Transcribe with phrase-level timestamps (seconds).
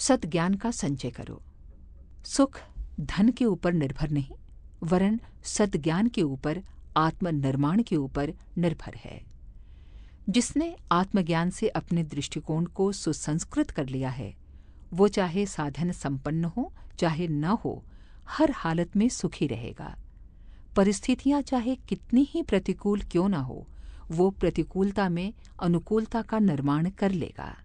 [0.00, 1.42] सदज्ञान का संचय करो।
[2.24, 2.60] सुख
[3.00, 4.30] धन के ऊपर निर्भर नहीं,
[4.82, 6.62] वरन सदज्ञान के ऊपर,
[6.96, 9.24] आत्मनिर्माण के ऊपर निर्भर है।
[10.28, 14.36] जिसने आत्मज्ञान से अपने दृष्टिकोण को सुसंस्कृत कर लिया है,
[14.92, 17.84] वो चाहे साधन संपन्न हो, चाहे न हो,
[18.28, 19.96] हर हालत में सुखी रहेगा।
[20.76, 23.66] परिस्थितियाँ चाहे कितनी ही प्रतिकूल क्यों न हो,
[24.10, 27.58] वो प्रतिकूलता में अनुकूलता का निर्माण कर लेगा।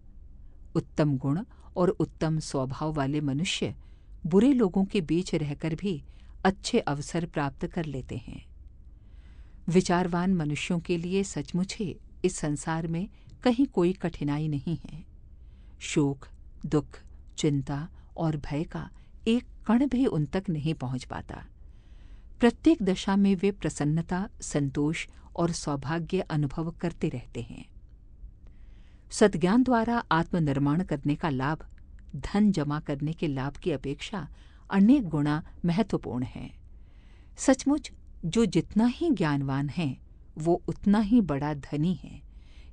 [0.75, 1.43] उत्तम गुण
[1.77, 3.75] और उत्तम स्वभाव वाले मनुष्य
[4.25, 6.03] बुरे लोगों के बीच रहकर भी
[6.45, 8.45] अच्छे अवसर प्राप्त कर लेते हैं।
[9.69, 13.09] विचारवान मनुष्यों के लिए सचमुच ही इस संसार में
[13.43, 15.05] कहीं कोई कठिनाई नहीं है।
[15.79, 16.27] शोक,
[16.65, 16.99] दुख,
[17.37, 18.89] चिंता और भय का
[19.27, 21.45] एक कण भी उन तक नहीं पहुँच पाता।
[22.39, 27.65] प्रत्येक दशा में वे प्रसन्नता, संतोष और सौभाग्य अनुभव करते रहते हैं।
[29.11, 31.65] सद्ज्ञान द्वारा आत्मनिर्माण करने का लाभ,
[32.15, 34.29] धन जमा करने के लाभ की अपेक्षा
[34.71, 36.51] अनेक गुणा महत्वपूर्ण है।
[37.37, 37.91] सचमुच,
[38.25, 39.97] जो जितना ही ज्ञानवान है,
[40.37, 42.21] वो उतना ही बड़ा धनी है।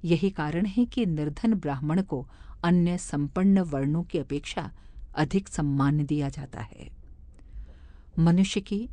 [0.05, 2.29] यही कारण है कि निर्धन ब्राह्मण को
[2.65, 4.73] अन्य संपन्न वर्णों की अपेक्षा
[5.17, 6.91] अधिक सम्मान दिया जाता है।
[8.19, 8.89] मनुष्य की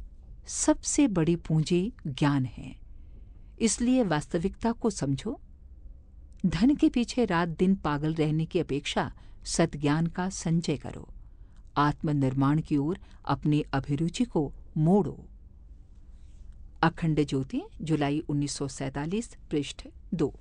[0.47, 2.75] सबसे बड़ी पूंजी ज्ञान है।
[3.61, 5.41] इसलिए वास्तविकता को समझो
[6.45, 9.13] धन के पीछे रात दिन पागल रहने की अपेक्षा
[9.45, 11.09] सतज्ञान का संचय करो।
[11.77, 15.25] आत्मनिर्माण की ओर अपनी अभिरुचि को मोड़ो।
[16.83, 20.33] अखंड ज्योति, जुलाई 1947 पृष्ठ दो।